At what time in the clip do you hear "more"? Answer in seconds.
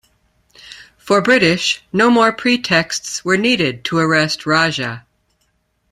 2.09-2.31